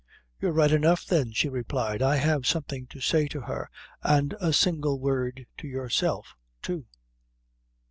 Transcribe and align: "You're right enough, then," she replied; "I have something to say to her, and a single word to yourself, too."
"You're 0.39 0.51
right 0.51 0.71
enough, 0.71 1.05
then," 1.05 1.31
she 1.31 1.47
replied; 1.47 2.01
"I 2.01 2.15
have 2.15 2.47
something 2.47 2.87
to 2.87 2.99
say 2.99 3.27
to 3.27 3.41
her, 3.41 3.69
and 4.01 4.33
a 4.41 4.51
single 4.51 4.99
word 4.99 5.45
to 5.59 5.67
yourself, 5.67 6.35
too." 6.63 6.87